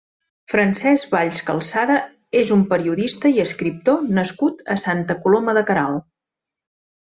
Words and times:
Francesc 0.51 1.11
Valls-Calçada 1.15 1.97
és 2.41 2.53
un 2.57 2.65
periodista 2.73 3.33
i 3.37 3.43
escriptor 3.45 4.09
nascut 4.21 4.67
a 4.77 4.81
Santa 4.87 5.21
Coloma 5.29 5.59
de 5.61 5.67
Queralt. 5.71 6.11